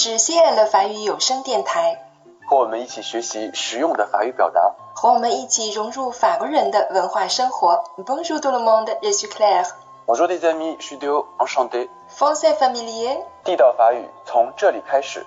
[0.00, 2.00] 是 CN 的法语有声电台，
[2.48, 7.82] 和我们一起学习实用的法语表达，和我们一起融入法国人的文化生活。
[8.06, 9.66] Bonjour tout le monde, je suis Claire.
[10.06, 10.98] Bonjour les amis, je suis
[11.38, 11.90] enchanté.
[12.16, 15.26] Français familier，地道法语从这里开始。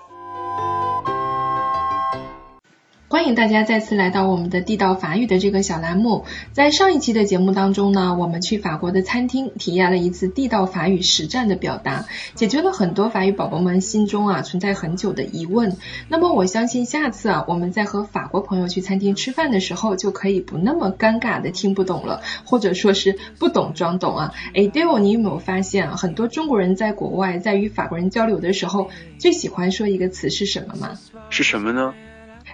[3.12, 6.24] 欢迎大家再次来到我们的地道法语的这个小栏目。
[6.52, 15.76] 在上一期的节目当中呢，我们去法国的餐厅体验了一次地道法语实战的表达，解决了很多法语宝宝们心中啊存在很久的疑问。
[16.08, 24.32] 那么我相信下次啊，我们在和法国朋友去餐厅吃饭的时候，就可以不那么尴尬的听不懂了，或者说是不懂装懂啊。
[24.54, 28.88] 哎，Dale，你有没有发现啊，很多中国人在国外在与法国人交流的时候，
[29.18, 30.98] 最喜欢说一个词是什么吗？
[31.28, 31.92] 是什么呢？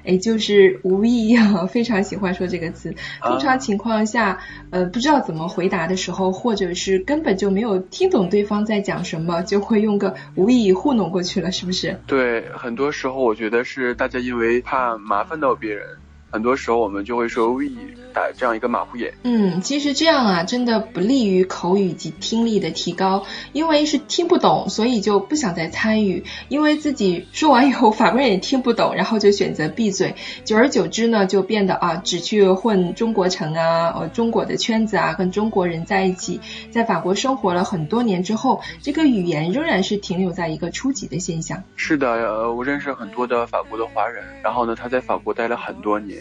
[0.08, 2.94] 哎，就是无意啊， 非常喜欢说这个词。
[3.20, 4.40] 通常情况下，
[4.70, 12.00] 呃，不知道怎么回答的时候，或者是根本就没有听懂对方在讲什么，就会用个无意糊弄过去了，是不是？
[12.06, 15.86] 对，很多时候我觉得是大家因为怕麻烦到别人。
[16.30, 17.64] 很多时候我们就会说 we
[18.12, 19.14] 打这样一个马虎眼。
[19.22, 30.16] 嗯，其实这样啊，真的不利于口语及听力的提高，因为是听不懂，所以就不想再参与，因为自己说完以后法国人也听不懂，然后就选择闭嘴。
[30.44, 41.62] 久而久之呢，就变得啊，只去混中国城啊，呃，中国的圈子啊，跟中国人在一起，在法国生活了很多年之后，这个语言仍然是停留在一个初级的现象。
[41.76, 46.17] 是的，呃，我认识很多的法国的华人，然后呢，他在法国待了很多年。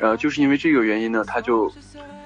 [0.00, 1.72] 呃，就是因为这个原因呢，他就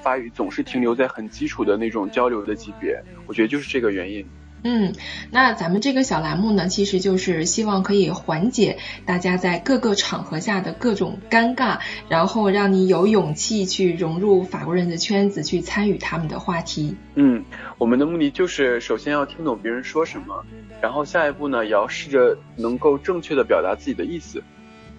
[0.02, 3.02] 发语总是停留在很基础的那种交流的级别。
[3.26, 4.26] 我觉得就是这个原因。
[4.64, 4.92] 嗯，
[5.32, 16.94] 那咱们这个小栏目呢，其实就是希望可以缓解大家在各个场合下的各种尴尬，然后让你有勇气去融入法国人的圈子，去参与他们的话题。
[17.16, 17.44] 嗯，
[17.76, 20.44] 我们的目的就是首先要听懂别人说什么，
[20.80, 24.44] 然后下一步呢，也要试着能够正确的表达自己的意思。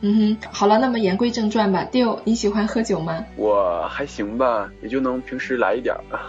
[0.06, 1.88] 嗯哼，好了，那么言归正传吧。
[1.90, 3.24] Dio，你喜欢喝酒吗？
[3.38, 6.20] 我还行吧，也就能平时来一点儿。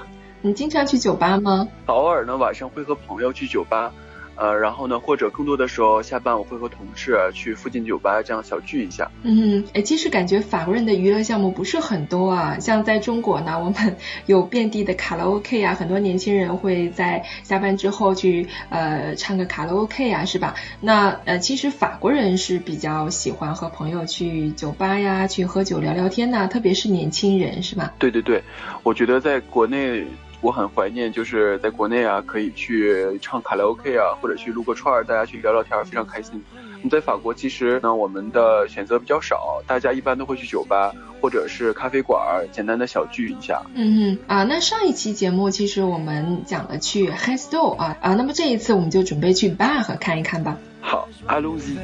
[0.43, 1.67] 你经常去酒吧吗？
[1.87, 3.93] 偶尔呢，晚上会和朋友去酒吧。
[4.37, 9.11] 呃，然后呢，或者更多的时候下班我会和同事去附近酒吧这样小聚一下。
[9.23, 12.59] 嗯，哎，其实感觉法国人的娱乐项目不是很多啊。
[12.59, 13.97] 像在中国呢，我们
[14.27, 20.55] 有遍地的卡拉 OK 啊，很多年轻人会在下班之后去呃唱个卡拉 OK 啊，是吧？
[20.81, 27.95] 那呃，其实法国人是比较喜欢和朋友去酒吧呀，去喝酒聊聊天呐，特别是年轻人，是吧？
[27.99, 28.43] 对对对，
[28.83, 30.05] 我觉得在国内。
[30.45, 36.45] 我很怀念，就是在国内啊，可以去唱卡拉 OK 啊，或者去撸个串儿，大家去聊聊天，非常开心。
[36.53, 43.63] 那么在法国，其实呢，我们的选择比较少，大家一般都会去酒吧或者是咖啡馆，简单的小聚一下。
[43.75, 50.59] 嗯嗯啊，那上一期节目其实我们讲了去 h e s t o 啊啊，那么这一次我们就准备去 bar 看一看吧。
[50.83, 51.79] 好，Allons-y。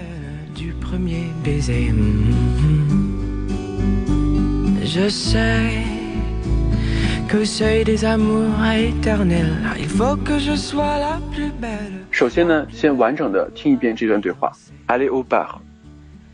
[12.12, 14.52] 首先呢，先完整的听一遍这段对话。
[14.88, 15.60] Allez au bar.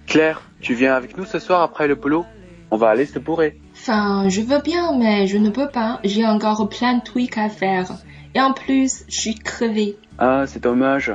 [0.08, 2.26] Claire, tu viens avec nous ce soir après le boulot?
[2.70, 3.60] On va aller se bourrer.
[3.74, 6.00] Enfin, je veux bien, mais je ne peux pas.
[6.04, 7.92] J'ai encore plein de trucs à faire.
[8.36, 9.98] Et en plus, je suis crevée.
[10.18, 11.12] Ah, c'est dommage.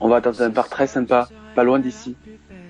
[0.00, 2.16] On va dans un bar très sympa, pas loin d'ici.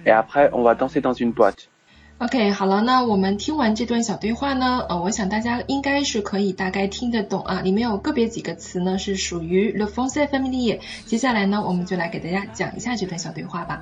[0.04, 1.68] Et après, on va danser dans une boîte.
[2.17, 7.59] OK，好了，那我们听完这段小对话呢，呃，我想大家应该是可以大概听得懂啊。
[7.59, 10.79] 里面有个别几个词呢是属于 le français familier。
[11.05, 13.81] 接下来呢，我们就来给大家讲一下这段小对话吧。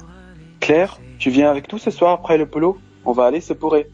[0.61, 3.85] Claire，tu viens avec nous ce soir après le boulot？On va aller se bourrer。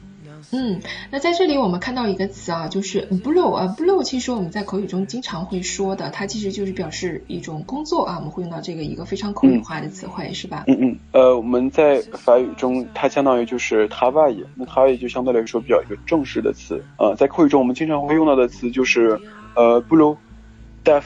[0.51, 10.63] 嗯，那在这里我们看到一个词啊，就是 blow 啊，blow 其实我们在口语中经常会说的，它其实就是表示一种工作啊，我们会用到这个一个非常口语化的词汇，是吧？
[10.67, 19.19] 嗯嗯，呃，我们在法语中它相当于就是 travail，那 travail 就相对来说比较一个正式的词，呃，在口语中我们经常会用到的词就是
[19.55, 21.03] 呃 blow，deaf。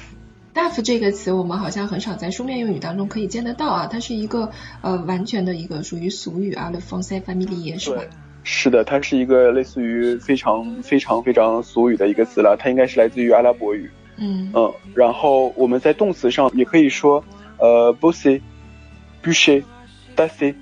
[0.53, 4.51] def 这个词我们好像很少在书面用语当中可以见得到啊，它是一个
[4.81, 8.03] 呃完全的一个属于俗语啊，le français familier 是吧？
[8.43, 13.89] 是的，它是一个类似于非常非常非常俗语的一个词了，它应该是来自于阿拉伯语。
[14.17, 17.23] 嗯嗯，然后我们在动词上也可以说，
[17.57, 20.53] 呃，bosser，bûcher，dasser，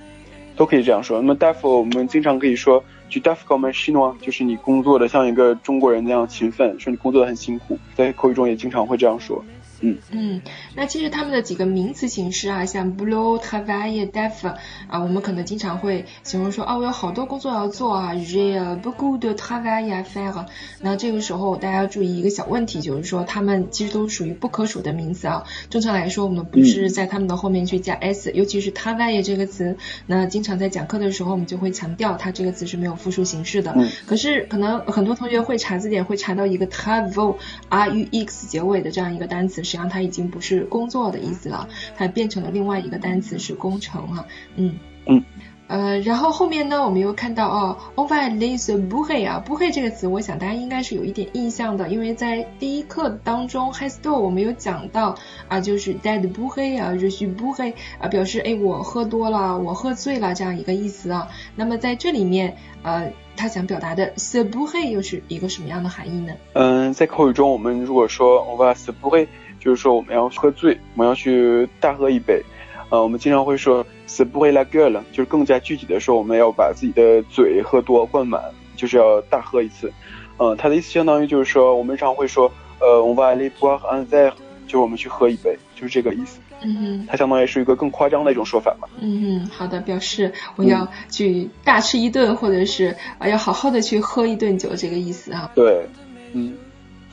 [0.56, 1.20] 都可以这样说。
[1.20, 9.44] 那么 def 我们经常可以说，tu def comme un chinois，就是你工作的像一个中国人那样勤奋，说你工作的很辛苦，在口语中也经常会这样说。
[9.82, 10.42] 嗯嗯，
[10.76, 14.48] 那其实他们的几个名词形式啊，像 blue、travail、def
[14.88, 20.46] 啊，我们可能经常会形容说，啊，我有好多工作要做啊，j'ai beaucoup de travail à faire。
[20.82, 25.46] 那这个时候大家要注意一个小问题，就是说他们其实都属于不可数的名词啊。
[25.72, 33.76] 正常来说，我们不是在他们的后面去加 s，尤其是 travail 这个词，那经常在讲课的时候，我们就会强调它这个词是没有复数形式的。
[34.06, 39.64] 可是可能很多同学会查字典，会查到一个 travail，r u x 结尾的这样一个单词。
[39.72, 44.26] 实际上它已经不是工作的意思了，它变成了另外一个单词是工程哈，
[44.58, 44.76] 嗯
[45.06, 45.24] 嗯，
[45.68, 55.16] 呃，然后后面呢，我们又看到哦，on va aller se bourrer 啊，bourrer 这个词，我想大家应该是有一点印象的，因为在第一课当中 store 我们有讲到
[55.48, 61.30] 啊，就是 dead bourrer 啊，je suis bourré 啊，表示哎我喝多了，我喝醉了这样一个意思啊。
[61.56, 66.34] 那么在这里面，呃，他想表达的 se bourrer 又是一个什么样的含义呢？
[66.54, 69.28] 嗯，在口语中，我们如果说 on va se bourrer。
[69.62, 72.44] 就是说我们要喝醉，我们要去大喝一杯，
[72.90, 78.42] 呃，我们经常会说 se bourrer la gueule，就是更加具体的说，我们要把自己的嘴喝多灌满，
[78.76, 79.94] 就是要大喝一次。
[80.40, 84.34] 嗯，它的意思相当于就是说，我们常会说，呃，on va aller boire un verre，
[84.66, 86.40] 就是我们去喝一杯，就是这个意思。
[86.64, 88.88] 嗯哼，它相当于是一个更夸张的一种说法嘛。
[89.00, 95.52] 嗯哼，好的，表示我要去大吃一顿，或者是啊要好好的去喝一顿酒，这个意思啊。
[95.56, 95.88] 对，
[96.34, 96.56] 嗯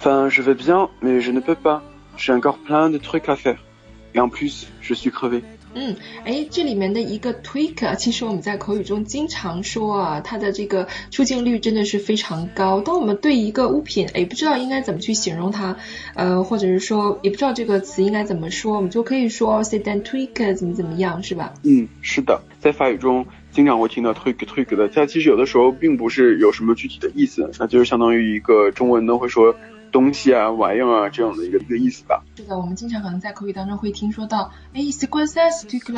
[0.00, 1.80] ，enfin je vais bien，mais je ne peux pas。
[2.18, 3.58] J'ai encore plein de trucs à faire.
[4.14, 5.42] Et en plus, je suis crevé.
[5.74, 5.94] 嗯，
[6.24, 12.80] 哎，这里面的一个 tweak，其实我们在口语中经常说啊，它的这个出镜率真的是非常高。
[12.80, 15.76] 当我们对一个物品，哎，不知道应该怎么去形容它，
[16.14, 21.52] 呃，或者是说也不知道这个词应该怎么说，我们就可以说 say that tweak 怎么怎么样，是吧？
[21.62, 29.54] 嗯，是的，在法语中经常会听到 tweak tweak 的，它其实有的时候并不是有什么具体的意思，那就是相当于一个中文呢会说。
[29.90, 32.22] 东西啊，玩意儿啊，这样的一个一个意思吧。
[32.36, 35.96] 是的，我们经常可能在口语当中会听说到，哎，c'est quoi ça，c'est t u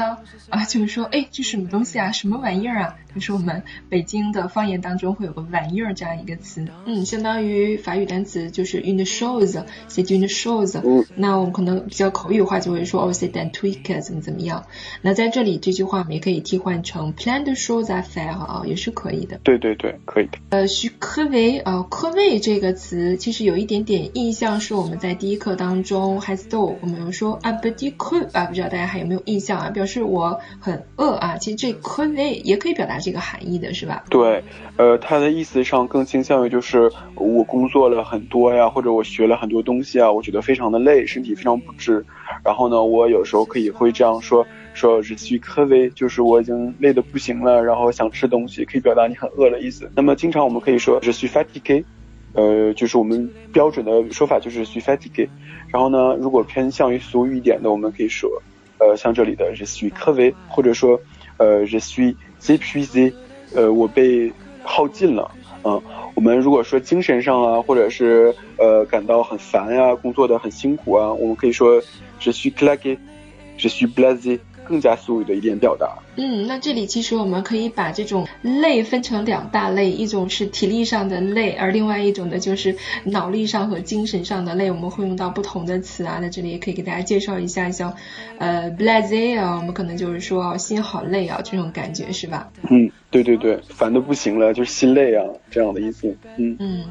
[0.50, 2.96] 啊，就是说，哎，这什么东西啊，什么玩意儿啊？
[3.14, 10.80] 就是我们北京的方言当中会有个玩意儿这样一个词，嗯，相当于法语单词就是 une chose，c'est une chose。
[10.84, 11.04] 嗯。
[11.16, 14.64] 那我们可能比较口语化就会说，哦，c'est un truc，怎么怎么样？
[15.02, 19.40] 那在这里这句话我们也可以替换成 plein de choses à faire 啊，也是可以的。
[19.42, 20.38] 对对对，可以的。
[20.50, 23.79] 呃，je creve 啊，creve 这个词其实有一点。
[23.82, 29.70] 点印象是我们在第一课当中，has do，我们有说 a b d i c u 啊，不知道大家还有没有印象啊？
[29.70, 34.04] 表示我很饿啊，其实这 c u 也可以表达这个含义的是吧？
[34.10, 34.42] 对，
[34.76, 42.04] 呃，它的意思上更倾向于就是我工作了很多呀，或者我学了很多东西啊，我觉得非常的累，身体非常不支。
[42.44, 49.90] 然后呢，我有时候可以会这样说，说 je suis crevé，就是我已经累得不行了，然后想吃东西，可以表达你很饿的意思。
[49.94, 51.84] 那么经常我们可以说 je suis fatigué。
[52.32, 55.28] 呃，就是我们标准的说法就是 suis fatigué，
[55.72, 58.30] 然后呢，如果偏向于俗语一点的，我们可以说，
[58.78, 61.00] 呃，像这里的 je suis crevé，或者说，
[61.38, 63.12] 呃，je suis épuisé，
[63.54, 64.32] 呃，我被
[64.62, 65.30] 耗尽了，
[65.64, 65.82] 嗯，
[66.14, 71.82] 我们如果说精神上啊，或者是呃感到很烦呀，工作的很辛苦啊，我们可以说
[72.20, 74.38] je suis claqué，je suis blasé。
[74.70, 75.98] 更加俗语的一点表达。
[76.16, 84.70] 嗯，那这里其实我们可以把这种累分成两大类，一种是体力上的累，而另外一种的就是脑力上和精神上的累。
[84.70, 87.94] 我们会用到不同的词啊，在这里也可以给大家介绍一下，像
[88.38, 92.48] 呃 b l a z e 啊，我们可能就是说心好累啊这种感觉是吧？
[92.70, 96.16] 嗯，对对对，烦的不行了，就是心累啊这样的意思。
[96.36, 96.84] 嗯嗯，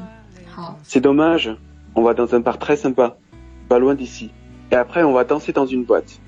[0.46, 0.78] 好。
[0.86, 1.56] C'est dommage.
[1.96, 3.16] On va dans un bar très sympa,
[3.68, 4.30] pas loin d'ici.
[4.70, 6.20] Et après, on va danser dans une boîte.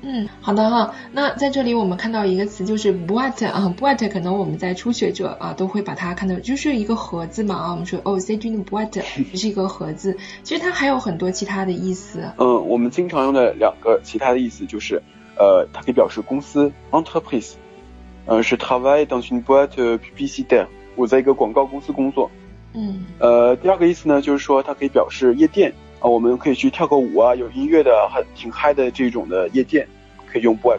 [0.00, 0.94] 嗯，好的哈。
[1.12, 7.70] 那在这里我们看到一个词就是 boîte 啊，boîte 可能我们在初学者啊都会把它看到就是一个盒子嘛啊。
[7.72, 9.02] 我们说哦，c'est une boîte，
[9.36, 10.16] 是一个盒子。
[10.44, 12.20] 其实它还有很多其他的意思。
[12.38, 15.02] 嗯，我们经常用的两个其他的意思就是，
[15.36, 17.54] 呃，它可以表示公司 entreprise，
[18.26, 22.30] 呃，是 travail dans une boîte publicitaire，我在一个广告公司工作。
[22.72, 23.04] 嗯。
[23.18, 25.74] 呃，第二个意思呢，就是说它可以表示夜店。
[26.00, 29.86] 啊，我们可以去跳个舞啊，有音乐的，很挺嗨的这种的夜店，
[30.26, 30.78] 可以用 Buat。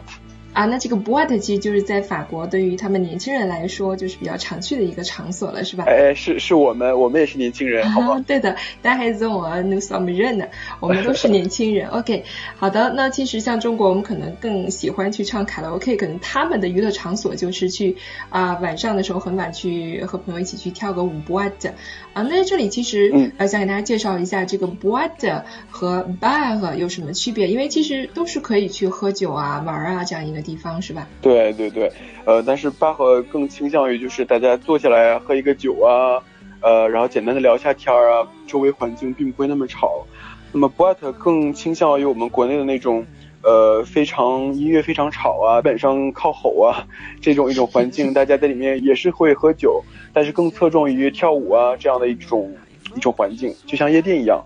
[0.52, 5.84] 啊，那这个 boîte 其实就是在法国，对于他们年轻人来说，就是比较常去的一个场所了，是吧？
[5.86, 8.24] 哎，是是我们，我们也是年轻人，好吗？
[8.26, 10.48] 对的，大家还是我 nous sommes jeunes，
[10.80, 11.88] 我们都是年轻人。
[11.88, 12.24] OK，
[12.56, 17.96] 好的，那其实像中国，我们可能更喜欢去唱卡拉 OK，可能他们的娱乐场所就是去
[18.28, 21.70] 啊晚上的时候很晚去和朋友一起去跳个舞 boîte。
[22.12, 31.06] 啊，那这里其实呃想给大家介绍一下这个 boîte 和 bar 有什么区别，因为其实都是可以去喝酒啊、玩啊这样一个地方，是吧？
[31.20, 31.90] 对对对，
[32.24, 36.22] 呃，但是巴赫更倾向于就是大家坐下来喝一个酒啊，
[36.60, 40.06] 呃，然后简单的聊一下天儿啊，周围环境并不会那么吵。
[40.52, 43.06] 那么博特更倾向于我们国内的那种，
[43.42, 46.86] 呃，非常音乐非常吵啊，基本上靠吼啊
[47.22, 49.82] 这种一种环境，大家在里面也是会喝酒，
[50.12, 52.52] 但是更侧重于跳舞啊这样的一种
[52.96, 54.44] 一种环境，就像夜店一样。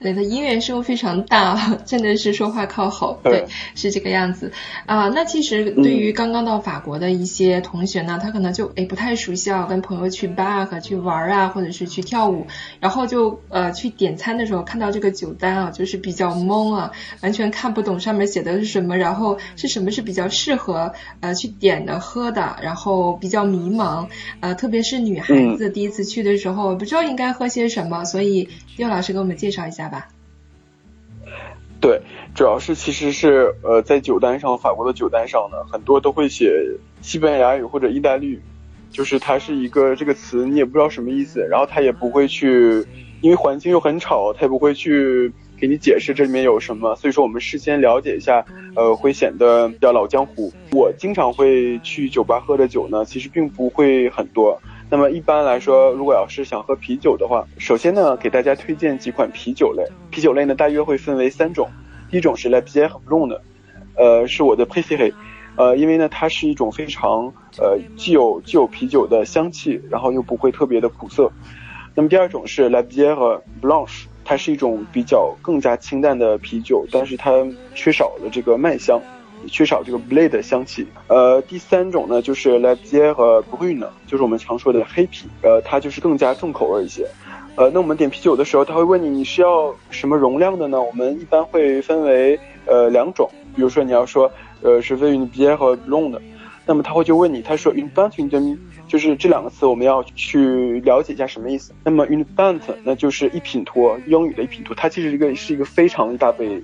[0.00, 4.50] 对，它音乐声非常大，真的是说话靠吼，对，是这个样子
[4.86, 5.08] 啊。
[5.08, 12.46] 那其实对于刚刚到法国的一些同学呢，他可能就哎不太熟悉啊，跟朋友去 bar 和去玩啊，或者是去跳舞，
[12.80, 24.08] 然后就呃去点餐的时候看到这个酒单啊，就是比较懵啊，完全看不懂上面写的是什么，然后是什么是比较适合呃去点的喝的，然后比较迷茫，
[24.40, 28.48] 呃，特别是女孩子第一次去的时候，不知道应该喝些什么，所以
[28.80, 29.90] 叶老师给我们介绍一下。
[29.90, 30.08] 吧，
[31.80, 32.00] 对，
[32.34, 38.40] 主要是其实是呃，在酒单上，法国的酒单上呢，很多都会写西班牙语或者意大利语，
[38.90, 42.86] 就是它是一个这个词，你也不知道什么意思，然后他也不会去，
[43.20, 48.44] 因为环境又很吵，他也不会去给你解释这里面有什么，所以说我们事先了解一下，
[48.76, 50.50] 呃，会显得比较老江湖。
[50.72, 54.60] 我经常会去酒吧喝的酒呢，其实并不会很多。
[54.92, 59.84] 那么一般来说，如果要是想喝啤酒的话，首先呢，给大家推荐几款啤酒类。
[60.10, 61.70] 啤酒类呢，大约会分为三种。
[62.10, 63.40] 第一种是 La Bière Blanc 的，
[63.94, 65.12] 呃，是我的 préféré，
[65.54, 71.30] 呃，因为呢，它是一种非常呃既有既有啤酒的香气，然后又不会特别的苦涩。
[71.94, 79.00] 那么第二种是 La Bière Blanche，它是一种比较更加清淡的啤酒，但是它缺少了这个麦香。
[79.46, 80.86] 缺少这个 blade 的香气。
[81.08, 85.26] 呃，第三种呢，就是 La b i e r e Brune，就是我们常说的黑啤。
[85.42, 87.06] 呃，它就是更加重口味一些。
[87.56, 90.80] 呃，那我们点啤酒的时候，他会问你你需要什么容量的呢？
[90.80, 93.28] 我们一般会分为呃两种。
[93.54, 94.30] 比如说你要说
[94.62, 96.20] 呃是 Une Bière Blonde，
[96.64, 98.56] 那么他会就问你，他说 Une pinte une demi，
[98.86, 101.72] 就是这两个词我们要去了解一下什么意思。
[101.84, 106.62] 那么 Une pinte 那就是一品托，英语的一品托，它其实一个是一个非常大杯。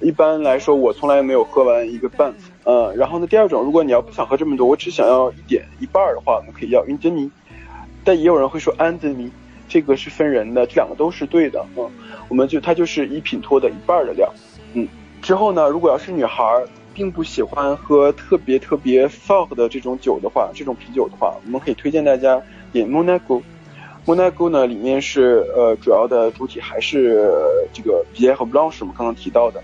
[0.00, 2.34] 一般来说，我从来没有喝完一个半。
[2.64, 7.30] 嗯，然后呢，第二种，如果你要不想喝这么多，我只想要一点一半的话，我们可以要 une demi。
[8.04, 9.30] 但也有人会说 un demi，
[9.68, 11.64] 这个是分人的，这两个都是对的。
[11.76, 11.90] 嗯，
[12.28, 14.30] 我们就它就是一品托的一半的量。
[14.74, 14.86] 嗯，
[15.22, 16.44] 之后呢，如果要是女孩
[16.92, 22.40] 并不喜欢喝特别特别 fuck 的这种酒的话，这种啤酒的话，我们可以推荐大家
[22.72, 23.42] 点 Monaco。
[24.06, 27.28] Monaco 呢，里面是呃主要的主体还是
[27.72, 29.60] 这个 Bière 和 Blanche，我们刚刚提到的。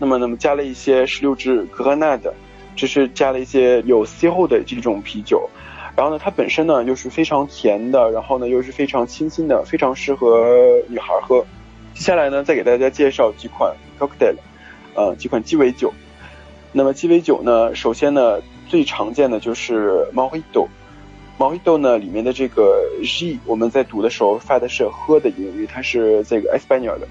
[0.00, 2.34] 那么，那么加了一些十六支格兰纳的，
[2.74, 5.48] 这是加了一些有 C 后的这种啤酒。
[5.94, 10.44] 然后呢，它本身呢又是非常甜的，然后呢又是非常清新的，非常适合
[10.88, 11.46] 女孩喝。
[11.94, 14.34] 接下来呢，再给大家介绍几款 cocktail，
[14.96, 15.94] 呃，几款鸡尾酒。
[16.72, 20.66] 那么鸡尾酒呢，首先呢最常见的就是 Mojito。
[21.36, 27.08] Mojito 呢里面的这个 G，我们在读的时候发的是喝的音，因为它是这个 Espanol 的。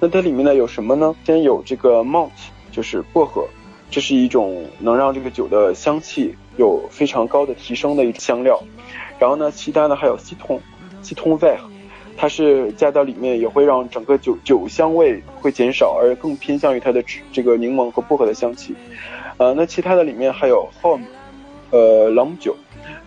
[0.00, 1.14] 那它里面呢有什么呢？
[1.24, 2.30] 先有这个 malt，
[2.72, 3.46] 就是薄荷，
[3.88, 8.60] 这是一种能让这个酒的香气有非常高的提升的一种香料。
[9.20, 11.60] 然后呢，其他呢还有 citron，citron vert，
[12.16, 18.74] 它是加到里面也会让整个酒酒香味会减少，而更偏向于它的这个柠檬和薄荷的香气。
[19.36, 21.04] 呃，那其他的里面还有 home，
[21.70, 22.56] 呃，朗姆酒。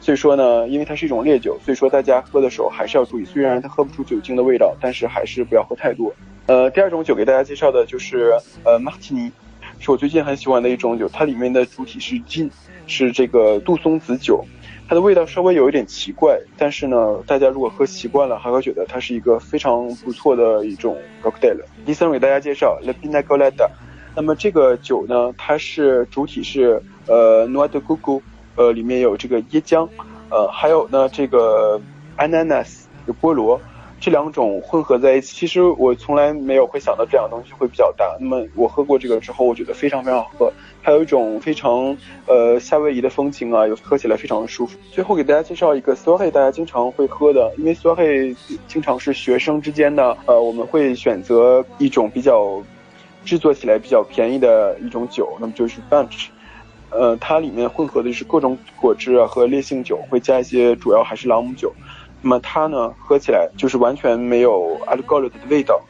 [0.03, 6.13] 所以说呢，因为它是一种烈酒，所以说大家喝的时候还是要注意，虽然它喝不出酒精的味道，但是还是不要喝太多。
[6.45, 8.33] 呃，第二种酒给大家介绍的就是
[8.65, 9.31] 呃马提尼，
[9.79, 12.51] 是我最近很喜欢的一种酒，它里面的主体是金，
[12.85, 14.43] 是这个杜松子酒，
[14.89, 21.55] 它的味道稍微有一点奇怪，但是呢，大家如果喝习惯了，还会觉得它是一个非常不错的一种 cocktail。
[21.85, 23.69] 第三种给大家介绍 La Pina Colada，
[24.17, 28.21] 那么这个酒呢，它是主体是呃 Noix de Coco，
[28.55, 29.87] 呃里面有这个椰浆，
[30.29, 31.79] 呃还有呢这个
[32.17, 33.59] ananas 有菠萝。
[33.99, 38.05] 这两种混合在一起，其实我从来没有会想到这两个东西会比较大。
[38.19, 41.95] 那么我喝过这个之后，我觉得非常非常好喝，还有一种非常
[42.27, 44.77] 呃夏威夷的风情啊，有喝起来非常的舒服。
[44.91, 48.35] 最后给大家介绍一个 s o r e 大家经常会喝的，因为 s o r e
[48.67, 52.61] 经常是学生之间的，呃，我们会选择一种比较
[53.23, 56.27] 制作起来比较便宜的一种酒，那么就是 Bunch，
[56.95, 61.73] 呃，它里面混合的是各种果汁啊和烈性酒，会加一些主要还是朗姆酒。
[62.21, 65.81] 那么它呢，喝起来就是完全没有 alcohol 的味道，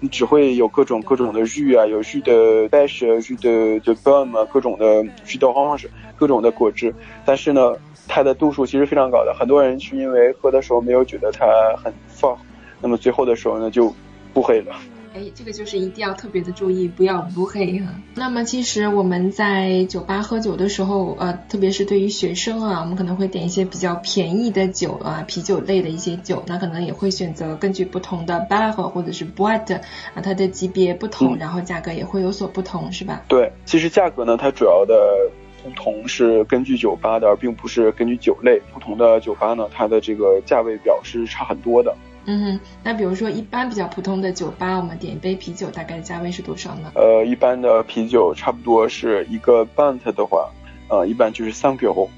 [0.00, 5.86] 你只会有各种各种的绿啊，有绿的 bash，绿的的 bum 啊，各种的绿的 orange，
[6.16, 6.94] 各种的果汁。
[7.24, 7.74] 但是呢，
[8.06, 11.46] 它的度数其实非常高的，很多人是因为喝的时候没有觉得它
[11.82, 12.36] 很 f
[12.80, 13.94] 那么最后的时候呢就
[14.34, 14.74] 不黑了。
[15.18, 17.92] 哎，这个就是一定要特别的注意，不要不黑哈。
[18.14, 29.74] 那么其实我们在酒吧喝酒的时候，呃，特别是对于学生啊，我们可能会点一些比较便宜的酒啊，啤酒类的一些酒，那可能也会选择根据不同的 bar 或者是 boat
[30.14, 33.24] 啊，它的级别不同，然后价格也会有所不同，是吧？
[33.26, 35.28] 对，其实价格呢，它主要的
[35.64, 38.62] 不同是根据酒吧的，而并不是根据酒类。
[38.72, 41.92] 不同的酒吧呢，它的这个价位表是差很多的。
[42.30, 46.92] 嗯哼，那比如说一般比较普通的酒吧，我们点一杯啤酒，大概价位是多少呢？
[46.94, 50.50] 呃，一般的啤酒差不多是一个 bunt 的话，
[50.90, 52.10] 呃，一般就是三欧，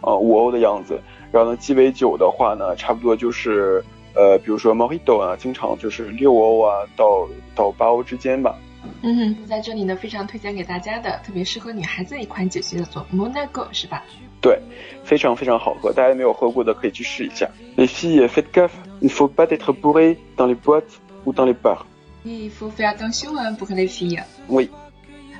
[0.00, 0.98] 呃，五欧的样子。
[1.30, 8.56] 然后呢，鸡尾酒的话呢，差不多就是呃，比如说 Mojito 啊，经常就是六欧啊到到八欧之间吧。
[9.02, 14.02] 嗯哼，在这里呢，非常推荐给大家的，特别适合女孩子的一款酒叫做 Monaco，是吧？
[14.42, 14.58] 对，
[15.04, 17.48] 非常非常好喝，大家没有喝过的可以去试一下。
[17.76, 21.86] Les filles, faites gaffe, il faut pas être bourré dans les boîtes ou dans les bars.
[22.24, 24.22] Il faut faire attention pour les filles.
[24.48, 24.68] Oui.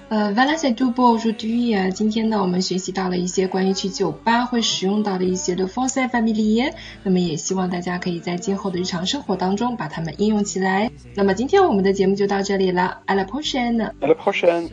[0.08, 1.90] 呃，Voilà c'est tout pour aujourd'hui 啊。
[1.90, 6.72] 今天呢，我们学习到了一些关于去酒吧会使用到的一些的 français familier。
[7.02, 10.90] 那么也希望大家可以在今后的日常生活当中把它们应用起来。
[11.14, 13.90] 那么今天我们的节目就到这里了，à la prochaine。
[14.00, 14.68] À la prochaine.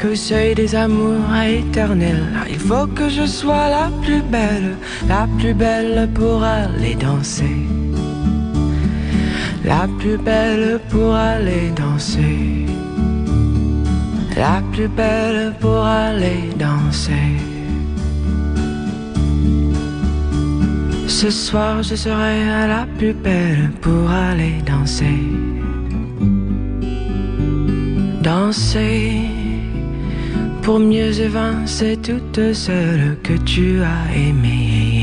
[0.00, 4.76] Qu'au seuil des amours éternels, il faut que je sois la plus belle,
[5.08, 7.66] la plus belle pour aller danser.
[9.64, 12.66] La plus belle pour aller danser.
[14.36, 17.32] La plus belle pour aller danser.
[21.08, 25.22] Ce soir je serai la plus belle pour aller danser.
[28.22, 29.35] Danser
[30.66, 34.95] pour mieux évincer toutes celles que tu as aimées.